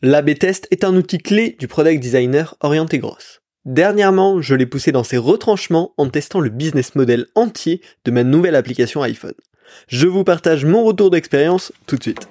[0.00, 3.40] L'AB test est un outil clé du product designer orienté grosse.
[3.64, 8.22] Dernièrement, je l'ai poussé dans ses retranchements en testant le business model entier de ma
[8.22, 9.34] nouvelle application iPhone.
[9.88, 12.28] Je vous partage mon retour d'expérience tout de suite.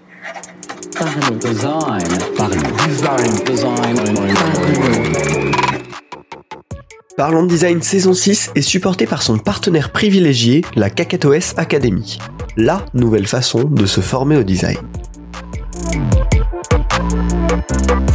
[7.18, 12.18] Parlons Design saison 6 est supporté par son partenaire privilégié, la KakatoS Academy,
[12.56, 14.78] la nouvelle façon de se former au design.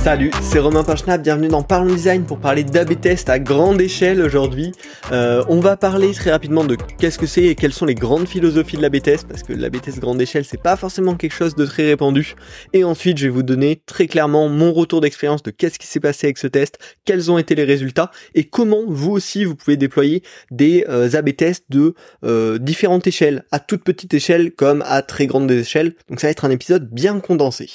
[0.02, 4.20] Salut, c'est Romain Pachnap, bienvenue dans Parlons Design pour parler d'AB test à grande échelle
[4.20, 4.72] aujourd'hui.
[5.12, 8.26] Euh, on va parler très rapidement de qu'est-ce que c'est et quelles sont les grandes
[8.26, 11.54] philosophies de l'AB test parce que l'AB test grande échelle c'est pas forcément quelque chose
[11.54, 12.34] de très répandu.
[12.72, 16.00] Et ensuite je vais vous donner très clairement mon retour d'expérience de qu'est-ce qui s'est
[16.00, 19.76] passé avec ce test, quels ont été les résultats et comment vous aussi vous pouvez
[19.76, 25.02] déployer des euh, AB tests de euh, différentes échelles, à toute petite échelle comme à
[25.02, 25.94] très grande échelle.
[26.08, 27.70] Donc ça va être un épisode bien condensé.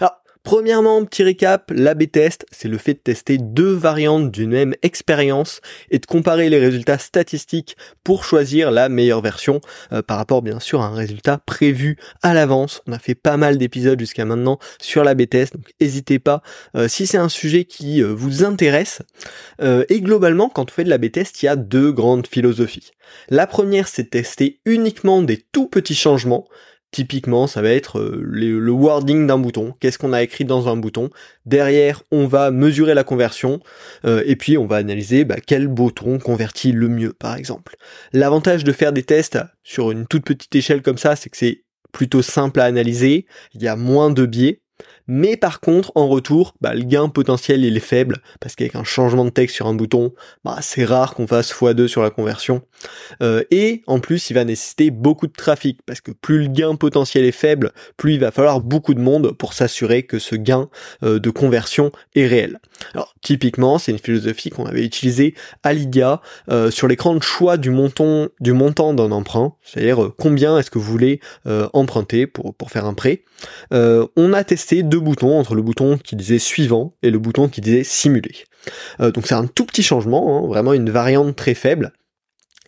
[0.00, 4.76] Alors Premièrement, petit récap, l'AB test, c'est le fait de tester deux variantes d'une même
[4.82, 10.42] expérience et de comparer les résultats statistiques pour choisir la meilleure version euh, par rapport
[10.42, 12.80] bien sûr à un résultat prévu à l'avance.
[12.86, 16.42] On a fait pas mal d'épisodes jusqu'à maintenant sur l'AB test, donc n'hésitez pas
[16.76, 19.02] euh, si c'est un sujet qui euh, vous intéresse.
[19.60, 22.92] et globalement, quand on fait de l'AB test, il y a deux grandes philosophies.
[23.30, 26.46] La première, c'est tester uniquement des tout petits changements
[26.96, 29.74] Typiquement, ça va être euh, le wording d'un bouton.
[29.80, 31.10] Qu'est-ce qu'on a écrit dans un bouton?
[31.44, 33.60] Derrière, on va mesurer la conversion
[34.06, 37.76] euh, et puis on va analyser bah, quel bouton convertit le mieux, par exemple.
[38.14, 41.64] L'avantage de faire des tests sur une toute petite échelle comme ça, c'est que c'est
[41.92, 43.26] plutôt simple à analyser.
[43.52, 44.62] Il y a moins de biais.
[45.08, 48.84] Mais par contre, en retour, bah, le gain potentiel il est faible, parce qu'avec un
[48.84, 50.12] changement de texte sur un bouton,
[50.44, 52.62] bah, c'est rare qu'on fasse x2 sur la conversion.
[53.22, 56.74] Euh, et en plus, il va nécessiter beaucoup de trafic, parce que plus le gain
[56.74, 60.68] potentiel est faible, plus il va falloir beaucoup de monde pour s'assurer que ce gain
[61.02, 62.58] euh, de conversion est réel.
[62.94, 67.56] Alors typiquement, c'est une philosophie qu'on avait utilisée à Lydia euh, sur l'écran de choix
[67.56, 71.20] du montant du montant d'un emprunt, c'est-à-dire combien est-ce que vous voulez
[71.72, 73.22] emprunter pour, pour faire un prêt.
[73.70, 77.60] on a testé deux bouton entre le bouton qui disait suivant et le bouton qui
[77.60, 78.44] disait simuler.
[79.00, 81.92] Euh, donc c'est un tout petit changement, hein, vraiment une variante très faible.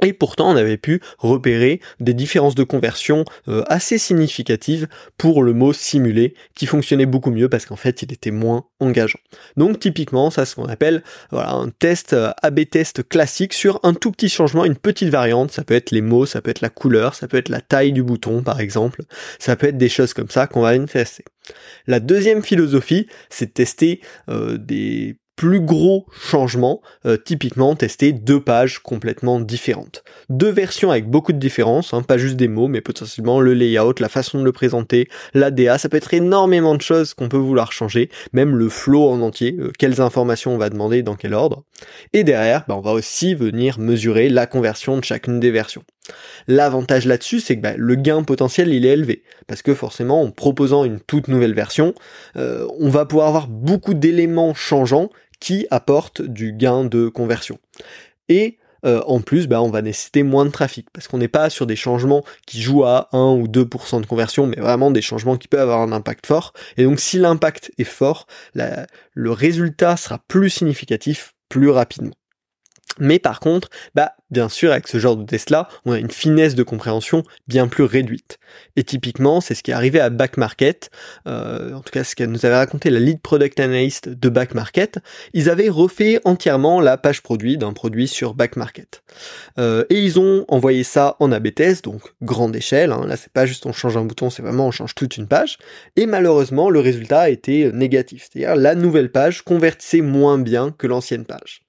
[0.03, 5.53] Et pourtant, on avait pu repérer des différences de conversion euh, assez significatives pour le
[5.53, 9.19] mot simulé, qui fonctionnait beaucoup mieux parce qu'en fait, il était moins engageant.
[9.57, 11.03] Donc, typiquement, ça, c'est ce qu'on appelle
[11.33, 15.51] un test euh, AB test classique sur un tout petit changement, une petite variante.
[15.51, 17.93] Ça peut être les mots, ça peut être la couleur, ça peut être la taille
[17.93, 19.03] du bouton, par exemple.
[19.39, 21.25] Ça peut être des choses comme ça qu'on va tester.
[21.87, 28.41] La deuxième philosophie, c'est de tester euh, des plus gros changements, euh, typiquement tester deux
[28.41, 30.03] pages complètement différentes.
[30.29, 33.95] Deux versions avec beaucoup de différences, hein, pas juste des mots, mais potentiellement le layout,
[34.01, 37.71] la façon de le présenter, l'ADA, ça peut être énormément de choses qu'on peut vouloir
[37.71, 41.63] changer, même le flow en entier, euh, quelles informations on va demander, dans quel ordre.
[42.13, 45.85] Et derrière, bah, on va aussi venir mesurer la conversion de chacune des versions.
[46.49, 50.31] L'avantage là-dessus, c'est que bah, le gain potentiel il est élevé, parce que forcément, en
[50.31, 51.95] proposant une toute nouvelle version,
[52.37, 55.11] euh, on va pouvoir avoir beaucoup d'éléments changeants
[55.41, 57.59] qui apporte du gain de conversion.
[58.29, 61.51] Et euh, en plus, bah, on va nécessiter moins de trafic, parce qu'on n'est pas
[61.51, 65.37] sur des changements qui jouent à 1 ou 2% de conversion, mais vraiment des changements
[65.37, 66.53] qui peuvent avoir un impact fort.
[66.77, 72.15] Et donc si l'impact est fort, le résultat sera plus significatif plus rapidement.
[72.99, 76.55] Mais par contre, bah, bien sûr, avec ce genre de test-là, on a une finesse
[76.55, 78.39] de compréhension bien plus réduite.
[78.77, 80.91] Et typiquement, c'est ce qui est arrivé à Back Market,
[81.27, 84.55] euh, en tout cas ce qu'elle nous avait raconté la lead product analyst de Back
[84.55, 84.99] Market,
[85.33, 89.03] ils avaient refait entièrement la page produit d'un produit sur Back Market.
[89.59, 93.05] Euh, et ils ont envoyé ça en AB test, donc grande échelle, hein.
[93.07, 95.59] là c'est pas juste on change un bouton, c'est vraiment on change toute une page,
[95.97, 100.87] et malheureusement le résultat a été négatif, c'est-à-dire la nouvelle page convertissait moins bien que
[100.87, 101.63] l'ancienne page.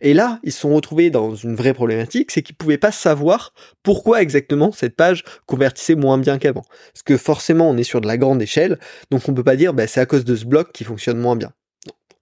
[0.00, 0.70] Et là, ils sont
[1.10, 6.18] dans une vraie problématique, c'est qu'ils pouvaient pas savoir pourquoi exactement cette page convertissait moins
[6.18, 6.64] bien qu'avant.
[6.92, 8.78] Parce que forcément, on est sur de la grande échelle,
[9.10, 11.36] donc on peut pas dire bah, c'est à cause de ce bloc qui fonctionne moins
[11.36, 11.52] bien.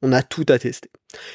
[0.03, 0.90] on a tout à tester.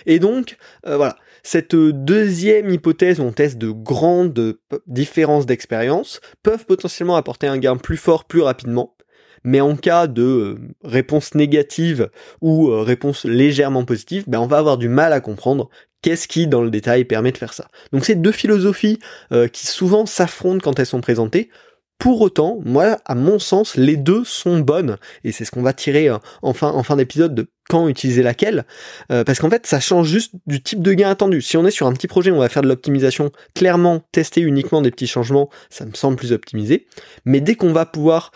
[0.05, 6.65] Et donc, euh, voilà, cette deuxième hypothèse où on teste de grandes différences d'expérience peuvent
[6.65, 8.95] potentiellement apporter un gain plus fort plus rapidement,
[9.43, 12.09] mais en cas de euh, réponse négative
[12.41, 15.69] ou euh, réponse légèrement positive, ben on va avoir du mal à comprendre
[16.01, 17.67] qu'est-ce qui dans le détail permet de faire ça.
[17.91, 18.99] Donc c'est deux philosophies
[19.31, 21.49] euh, qui souvent s'affrontent quand elles sont présentées.
[21.97, 24.95] Pour autant, moi, à mon sens, les deux sont bonnes,
[25.25, 26.09] et c'est ce qu'on va tirer
[26.41, 28.65] en fin, en fin d'épisode de quand utiliser laquelle,
[29.09, 31.41] parce qu'en fait, ça change juste du type de gain attendu.
[31.41, 34.81] Si on est sur un petit projet, on va faire de l'optimisation, clairement, tester uniquement
[34.81, 36.87] des petits changements, ça me semble plus optimisé,
[37.25, 38.31] mais dès qu'on va pouvoir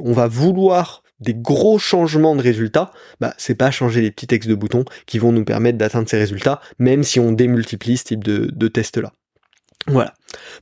[0.00, 4.48] on va vouloir des gros changements de résultats, bah c'est pas changer les petits textes
[4.48, 8.24] de boutons qui vont nous permettre d'atteindre ces résultats, même si on démultiplie ce type
[8.24, 9.12] de, de test là.
[9.88, 10.14] Voilà.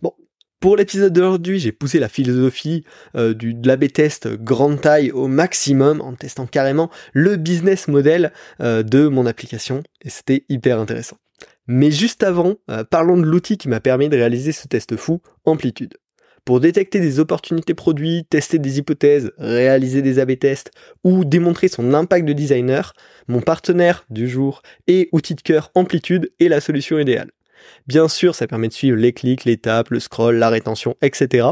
[0.02, 0.12] Bon,
[0.60, 2.84] pour l'épisode d'aujourd'hui, j'ai poussé la philosophie
[3.16, 8.32] euh, du, de l'AB test grande taille au maximum en testant carrément le business model
[8.60, 11.18] euh, de mon application et c'était hyper intéressant.
[11.66, 15.20] Mais juste avant, euh, parlons de l'outil qui m'a permis de réaliser ce test fou,
[15.44, 15.98] Amplitude.
[16.46, 20.70] Pour détecter des opportunités produits, tester des hypothèses, réaliser des AB tests
[21.02, 22.92] ou démontrer son impact de designer,
[23.26, 27.32] mon partenaire du jour et outil de cœur Amplitude est la solution idéale.
[27.88, 31.48] Bien sûr, ça permet de suivre les clics, les tapes, le scroll, la rétention, etc.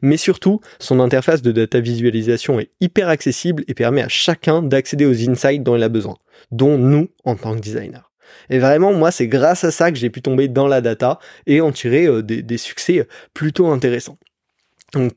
[0.00, 5.06] Mais surtout, son interface de data visualisation est hyper accessible et permet à chacun d'accéder
[5.06, 6.18] aux insights dont il a besoin,
[6.52, 8.12] dont nous en tant que designer.
[8.48, 11.60] Et vraiment, moi, c'est grâce à ça que j'ai pu tomber dans la data et
[11.60, 14.18] en tirer euh, des, des succès plutôt intéressants.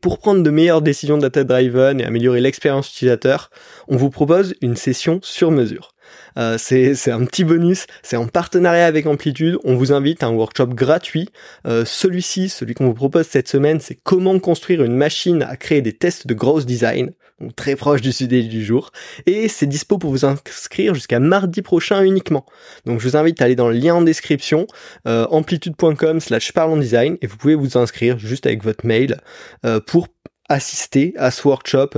[0.02, 3.50] Pour prendre de meilleures décisions data-driven et améliorer l'expérience utilisateur,
[3.88, 5.94] on vous propose une session sur mesure.
[6.38, 10.32] Euh, c'est un petit bonus, c'est en partenariat avec Amplitude, on vous invite à un
[10.32, 11.30] workshop gratuit.
[11.68, 15.82] Euh, celui-ci, celui qu'on vous propose cette semaine, c'est comment construire une machine à créer
[15.82, 17.12] des tests de gross design,
[17.56, 18.92] très proche du sujet du jour,
[19.26, 22.46] et c'est dispo pour vous inscrire jusqu'à mardi prochain uniquement.
[22.86, 24.68] Donc je vous invite à aller dans le lien en description,
[25.08, 29.22] euh, amplitude.com slash design, et vous pouvez vous inscrire juste avec votre mail
[29.86, 30.08] pour
[30.50, 31.90] assister à ce workshop.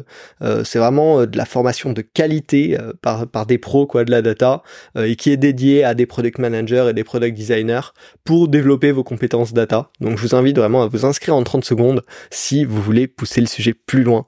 [0.42, 4.12] Euh, c'est vraiment euh, de la formation de qualité euh, par, des pros quoi de
[4.12, 4.62] la data
[4.96, 7.94] et qui est dédié à des product managers et des product designers
[8.24, 9.90] pour développer vos compétences data.
[10.00, 13.42] Donc je vous invite vraiment à vous inscrire en 30 secondes si vous voulez pousser
[13.42, 14.26] le sujet plus loin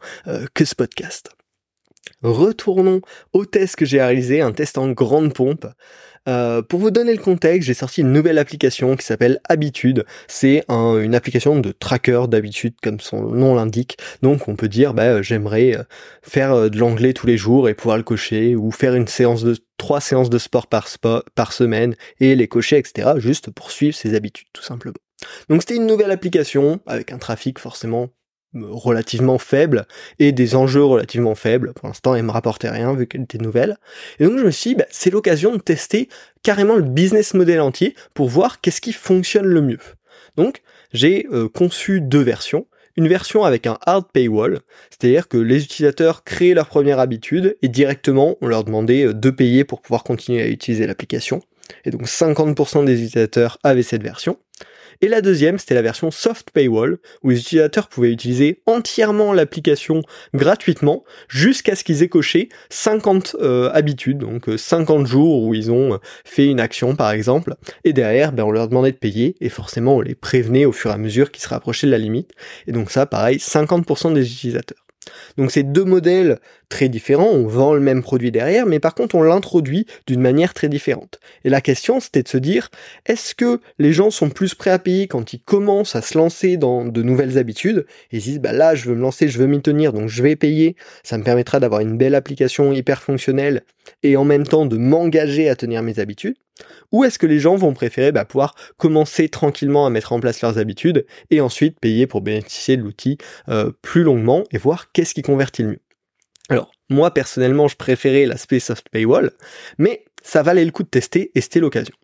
[0.53, 1.29] que ce podcast.
[2.21, 3.01] Retournons
[3.33, 5.67] au test que j'ai réalisé, un test en grande pompe.
[6.29, 10.05] Euh, pour vous donner le contexte, j'ai sorti une nouvelle application qui s'appelle Habitude.
[10.27, 13.97] C'est une application de tracker d'habitude, comme son nom l'indique.
[14.21, 15.83] Donc on peut dire, bah, j'aimerais euh,
[16.21, 19.43] faire euh, de l'anglais tous les jours et pouvoir le cocher, ou faire une séance
[19.43, 20.87] de trois séances de sport par,
[21.35, 23.13] par semaine et les cocher, etc.
[23.17, 24.95] Juste pour suivre ses habitudes, tout simplement.
[25.49, 28.09] Donc c'était une nouvelle application avec un trafic forcément
[28.55, 29.85] relativement faible
[30.19, 31.73] et des enjeux relativement faibles.
[31.73, 33.77] Pour l'instant, elle me rapportait rien vu qu'elle était nouvelle.
[34.19, 36.09] Et donc je me suis dit, bah, c'est l'occasion de tester
[36.43, 39.79] carrément le business model entier pour voir qu'est-ce qui fonctionne le mieux.
[40.35, 40.61] Donc
[40.91, 42.67] j'ai euh, conçu deux versions.
[42.95, 44.59] Une version avec un hard paywall,
[44.91, 49.29] c'est-à-dire que les utilisateurs créaient leur première habitude et directement on leur demandait euh, de
[49.31, 51.41] payer pour pouvoir continuer à utiliser l'application.
[51.85, 54.37] Et donc 50% des utilisateurs avaient cette version.
[55.03, 60.01] Et la deuxième, c'était la version Soft Paywall, où les utilisateurs pouvaient utiliser entièrement l'application
[60.33, 65.73] gratuitement jusqu'à ce qu'ils aient coché 50 euh, habitudes, donc 50 euh, jours où ils
[65.73, 67.55] ont euh, fait une action par exemple.
[67.83, 70.91] Et derrière, ben, on leur demandait de payer et forcément on les prévenait au fur
[70.91, 72.31] et à mesure qu'ils se rapprochaient de la limite.
[72.67, 74.85] Et donc ça, pareil, 50% des utilisateurs.
[75.37, 76.39] Donc c'est deux modèles
[76.69, 80.53] très différents, on vend le même produit derrière, mais par contre on l'introduit d'une manière
[80.53, 81.19] très différente.
[81.43, 82.69] Et la question c'était de se dire,
[83.05, 86.57] est-ce que les gens sont plus prêts à payer quand ils commencent à se lancer
[86.57, 89.47] dans de nouvelles habitudes, et ils disent, bah là je veux me lancer, je veux
[89.47, 93.63] m'y tenir, donc je vais payer, ça me permettra d'avoir une belle application hyper fonctionnelle,
[94.01, 96.35] et en même temps de m'engager à tenir mes habitudes,
[96.91, 100.41] ou est-ce que les gens vont préférer bah, pouvoir commencer tranquillement à mettre en place
[100.41, 103.17] leurs habitudes et ensuite payer pour bénéficier de l'outil
[103.49, 105.81] euh, plus longuement et voir qu'est-ce qui convertit le mieux?
[106.49, 109.31] Alors, moi personnellement, je préférais l'aspect soft paywall,
[109.77, 111.95] mais ça valait le coup de tester et c'était l'occasion.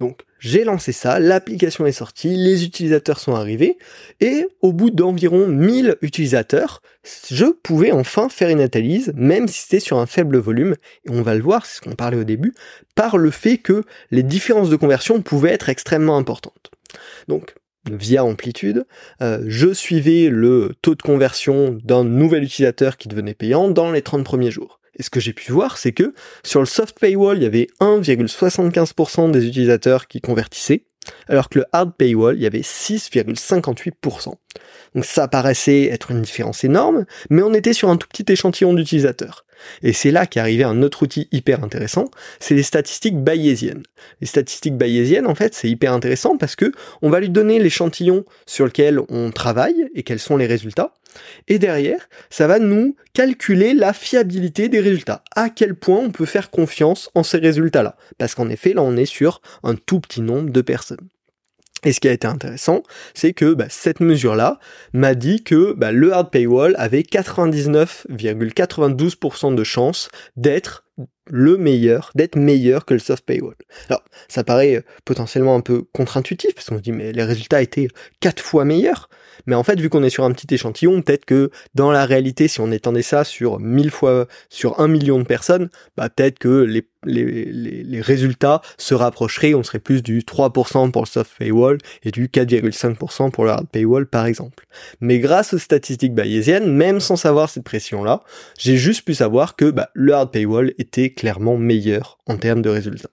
[0.00, 3.76] Donc j'ai lancé ça, l'application est sortie, les utilisateurs sont arrivés,
[4.20, 6.80] et au bout d'environ 1000 utilisateurs,
[7.30, 11.20] je pouvais enfin faire une analyse, même si c'était sur un faible volume, et on
[11.20, 12.54] va le voir, c'est ce qu'on parlait au début,
[12.94, 16.70] par le fait que les différences de conversion pouvaient être extrêmement importantes.
[17.28, 17.54] Donc
[17.90, 18.86] via Amplitude,
[19.20, 24.02] euh, je suivais le taux de conversion d'un nouvel utilisateur qui devenait payant dans les
[24.02, 24.79] 30 premiers jours.
[25.00, 26.12] Et ce que j'ai pu voir, c'est que
[26.44, 30.84] sur le soft paywall, il y avait 1,75% des utilisateurs qui convertissaient,
[31.26, 34.34] alors que le hard paywall, il y avait 6,58%.
[34.94, 38.74] Donc ça paraissait être une différence énorme, mais on était sur un tout petit échantillon
[38.74, 39.46] d'utilisateurs.
[39.82, 42.06] Et c'est là qu'est arrivé un autre outil hyper intéressant,
[42.38, 43.82] c'est les statistiques bayésiennes.
[44.20, 48.24] Les statistiques bayésiennes, en fait, c'est hyper intéressant parce que on va lui donner l'échantillon
[48.46, 50.94] sur lequel on travaille et quels sont les résultats.
[51.48, 55.24] Et derrière, ça va nous calculer la fiabilité des résultats.
[55.34, 57.96] À quel point on peut faire confiance en ces résultats-là.
[58.18, 61.08] Parce qu'en effet, là, on est sur un tout petit nombre de personnes.
[61.84, 62.82] Et ce qui a été intéressant,
[63.14, 64.58] c'est que bah, cette mesure-là
[64.92, 70.84] m'a dit que bah, le hard paywall avait 99,92% de chance d'être
[71.26, 73.54] le meilleur, d'être meilleur que le soft paywall.
[73.88, 77.88] Alors, ça paraît potentiellement un peu contre-intuitif, parce qu'on se dit, mais les résultats étaient
[78.20, 79.08] quatre fois meilleurs.
[79.46, 82.48] Mais en fait, vu qu'on est sur un petit échantillon, peut-être que dans la réalité,
[82.48, 86.82] si on étendait ça sur 1000 fois, sur un million de personnes, bah peut-être que
[87.04, 92.28] les, résultats se rapprocheraient, on serait plus du 3% pour le soft paywall et du
[92.28, 94.66] 4,5% pour le hard paywall par exemple.
[95.00, 98.22] Mais grâce aux statistiques bayésiennes, même sans savoir cette pression-là,
[98.58, 102.70] j'ai juste pu savoir que bah, le hard paywall était clairement meilleur en termes de
[102.70, 103.10] résultats.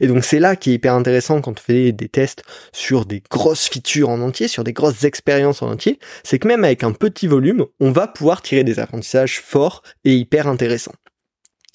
[0.00, 3.22] Et donc c'est là qui est hyper intéressant quand on fait des tests sur des
[3.30, 6.92] grosses features en entier, sur des grosses expériences en entier, c'est que même avec un
[6.92, 10.94] petit volume, on va pouvoir tirer des apprentissages forts et hyper intéressants.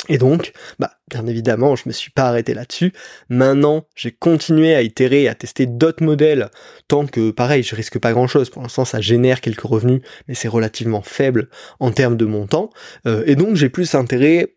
[0.08, 2.94] Et donc, bah, bien évidemment, je me suis pas arrêté là-dessus.
[3.30, 6.50] Maintenant, j'ai continué à itérer, à tester d'autres modèles,
[6.88, 8.50] tant que, pareil, je risque pas grand-chose.
[8.50, 11.50] Pour l'instant, ça génère quelques revenus, mais c'est relativement faible
[11.80, 12.70] en termes de montant.
[13.08, 14.56] Euh, et donc, j'ai plus intérêt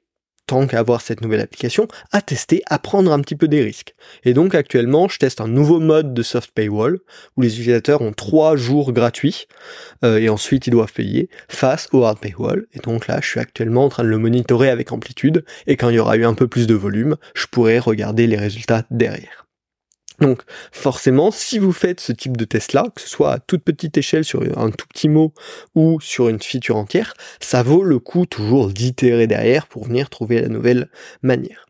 [0.49, 3.95] tant qu'à avoir cette nouvelle application, à tester, à prendre un petit peu des risques.
[4.25, 6.99] Et donc actuellement, je teste un nouveau mode de soft paywall,
[7.37, 9.47] où les utilisateurs ont trois jours gratuits,
[10.05, 12.67] euh, et ensuite ils doivent payer, face au hard paywall.
[12.73, 15.91] Et donc là, je suis actuellement en train de le monitorer avec amplitude, et quand
[15.91, 19.48] il y aura eu un peu plus de volume, je pourrai regarder les résultats derrière.
[20.21, 23.97] Donc forcément, si vous faites ce type de test-là, que ce soit à toute petite
[23.97, 25.33] échelle sur un tout petit mot
[25.75, 30.41] ou sur une feature entière, ça vaut le coup toujours d'itérer derrière pour venir trouver
[30.41, 30.91] la nouvelle
[31.23, 31.67] manière.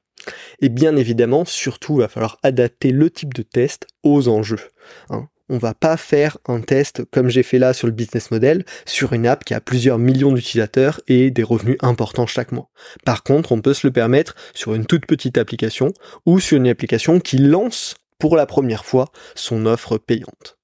[0.60, 4.60] Et bien évidemment, surtout, il va falloir adapter le type de test aux enjeux.
[5.10, 5.28] Hein.
[5.50, 9.14] On va pas faire un test comme j'ai fait là sur le business model sur
[9.14, 12.68] une app qui a plusieurs millions d'utilisateurs et des revenus importants chaque mois.
[13.06, 15.94] Par contre, on peut se le permettre sur une toute petite application
[16.26, 20.58] ou sur une application qui lance pour la première fois son offre payante.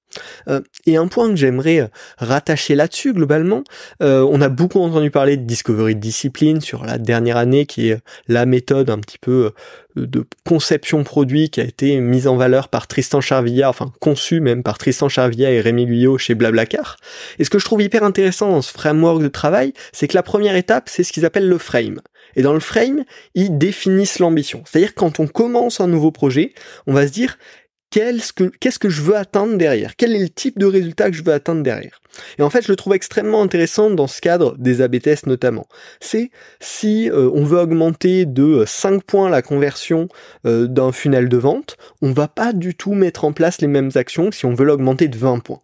[0.47, 3.63] Euh, et un point que j'aimerais euh, rattacher là-dessus globalement,
[4.01, 7.99] euh, on a beaucoup entendu parler de Discovery Discipline sur la dernière année qui est
[8.27, 9.51] la méthode un petit peu
[9.95, 14.63] de conception produit qui a été mise en valeur par Tristan Charvilla, enfin conçue même
[14.63, 16.97] par Tristan Charvilla et Rémi Guyot chez Blablacar.
[17.39, 20.23] Et ce que je trouve hyper intéressant dans ce framework de travail, c'est que la
[20.23, 22.01] première étape, c'est ce qu'ils appellent le frame.
[22.35, 24.63] Et dans le frame, ils définissent l'ambition.
[24.65, 26.53] C'est-à-dire quand on commence un nouveau projet,
[26.87, 27.37] on va se dire
[27.95, 29.95] qu'est-ce que, qu'est-ce que je veux atteindre derrière?
[29.95, 32.01] Quel est le type de résultat que je veux atteindre derrière?
[32.37, 35.65] Et en fait, je le trouve extrêmement intéressant dans ce cadre des AB tests notamment.
[35.99, 40.07] C'est si euh, on veut augmenter de 5 points la conversion
[40.45, 43.91] euh, d'un funnel de vente, on va pas du tout mettre en place les mêmes
[43.95, 45.61] actions que si on veut l'augmenter de 20 points.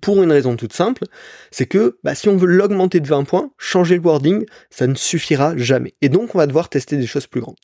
[0.00, 1.04] Pour une raison toute simple,
[1.50, 4.94] c'est que bah, si on veut l'augmenter de 20 points, changer le wording, ça ne
[4.94, 5.94] suffira jamais.
[6.02, 7.56] Et donc on va devoir tester des choses plus grandes.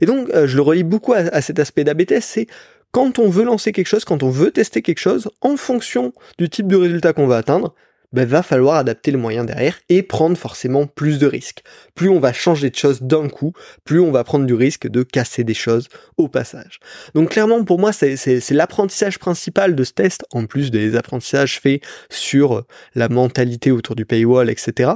[0.00, 2.46] Et donc euh, je le relis beaucoup à, cet aspect d'AB test, c'est
[2.92, 6.48] quand on veut lancer quelque chose, quand on veut tester quelque chose, en fonction du
[6.48, 7.74] type de résultat qu'on va atteindre,
[8.14, 11.62] ben, va falloir adapter les moyens derrière et prendre forcément plus de risques.
[11.94, 13.52] Plus on va changer de choses d'un coup,
[13.84, 16.78] plus on va prendre du risque de casser des choses au passage.
[17.14, 21.82] Donc clairement pour moi c'est l'apprentissage principal de ce test, en plus des apprentissages faits
[22.08, 24.92] sur la mentalité autour du paywall, etc.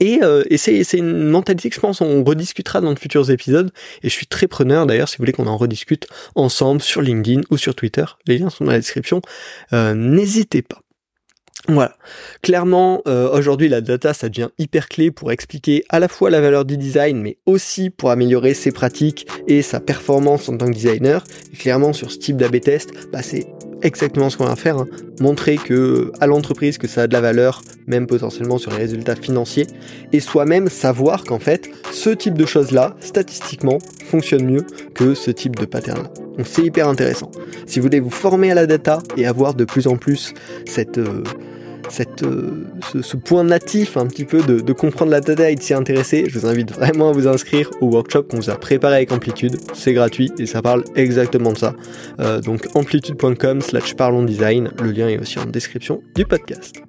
[0.00, 3.72] Et, euh, et c'est, une mentalité que je pense on rediscutera dans de futurs épisodes.
[4.02, 7.42] Et je suis très preneur d'ailleurs si vous voulez qu'on en rediscute ensemble sur LinkedIn
[7.50, 8.04] ou sur Twitter.
[8.26, 9.22] Les liens sont dans la description.
[9.72, 10.83] Euh, n'hésitez pas.
[11.66, 11.96] Voilà.
[12.42, 16.42] Clairement, euh, aujourd'hui, la data, ça devient hyper clé pour expliquer à la fois la
[16.42, 20.72] valeur du design, mais aussi pour améliorer ses pratiques et sa performance en tant que
[20.72, 21.24] designer.
[21.58, 23.46] Clairement, sur ce type d'AB test, bah, c'est
[23.80, 24.78] exactement ce qu'on va faire.
[24.78, 24.88] Hein.
[25.20, 29.16] Montrer que à l'entreprise que ça a de la valeur, même potentiellement sur les résultats
[29.16, 29.66] financiers,
[30.12, 35.56] et soi-même savoir qu'en fait, ce type de choses-là, statistiquement, fonctionne mieux que ce type
[35.56, 36.08] de pattern.
[36.44, 37.30] C'est hyper intéressant.
[37.66, 40.34] Si vous voulez vous former à la data et avoir de plus en plus
[40.78, 41.22] euh,
[42.22, 42.50] euh,
[43.02, 46.38] ce, point natif un petit peu de, comprendre la data et de s'y intéresser, je
[46.38, 49.56] vous invite vraiment à vous inscrire au workshop qu'on vous a préparé avec Amplitude.
[49.74, 51.74] C'est gratuit et ça parle exactement de ça.
[52.20, 56.82] Euh, donc amplitude.com slash parlons design, le lien est aussi en description du podcast.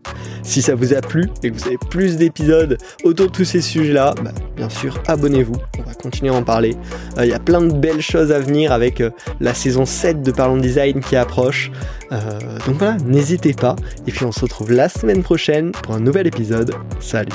[0.44, 3.62] Si ça vous a plu et que vous avez plus d'épisodes autour de tous ces
[3.62, 6.76] sujets-là, bah, bien sûr, abonnez-vous, on va continuer à en parler.
[7.18, 9.04] Euh, il y a plein de belles choses à venir avec
[9.40, 11.72] la saison 7 de Parlons Design qui approche.
[12.12, 13.76] donc voilà, n'hésitez pas.
[14.08, 16.74] Et puis on se retrouve la semaine prochaine pour un nouvel épisode.
[17.00, 17.32] Salut.